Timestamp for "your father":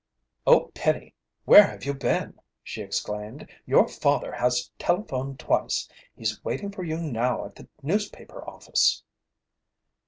3.67-4.31